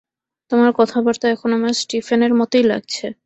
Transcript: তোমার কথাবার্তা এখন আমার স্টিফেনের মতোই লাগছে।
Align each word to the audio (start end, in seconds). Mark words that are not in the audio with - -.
তোমার 0.51 0.71
কথাবার্তা 0.77 1.25
এখন 1.29 1.49
আমার 1.53 1.73
স্টিফেনের 1.73 2.33
মতোই 2.39 2.63
লাগছে। 2.63 3.05